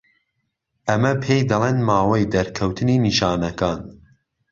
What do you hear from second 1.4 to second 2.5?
دەڵێن ماوەی